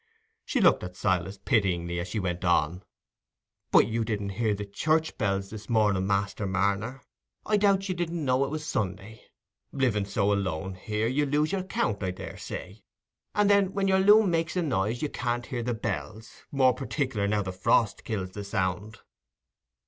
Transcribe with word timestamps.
She 0.45 0.61
looked 0.61 0.83
at 0.83 0.95
Silas 0.95 1.37
pityingly 1.45 1.99
as 1.99 2.07
she 2.07 2.17
went 2.19 2.43
on. 2.43 2.81
"But 3.69 3.85
you 3.87 4.03
didn't 4.03 4.29
hear 4.29 4.55
the 4.55 4.65
church 4.65 5.15
bells 5.15 5.51
this 5.51 5.69
morning, 5.69 6.07
Master 6.07 6.47
Marner? 6.47 7.03
I 7.45 7.57
doubt 7.57 7.87
you 7.87 7.93
didn't 7.93 8.25
know 8.25 8.43
it 8.43 8.49
was 8.49 8.65
Sunday. 8.65 9.23
Living 9.71 10.05
so 10.05 10.29
lone 10.29 10.73
here, 10.73 11.05
you 11.05 11.27
lose 11.27 11.51
your 11.51 11.61
count, 11.61 12.01
I 12.01 12.09
daresay; 12.09 12.81
and 13.35 13.47
then, 13.47 13.73
when 13.75 13.87
your 13.87 13.99
loom 13.99 14.31
makes 14.31 14.55
a 14.57 14.63
noise, 14.63 15.03
you 15.03 15.09
can't 15.09 15.45
hear 15.45 15.61
the 15.61 15.75
bells, 15.75 16.45
more 16.51 16.73
partic'lar 16.73 17.27
now 17.27 17.43
the 17.43 17.51
frost 17.51 18.03
kills 18.03 18.31
the 18.31 18.43
sound." 18.43 19.01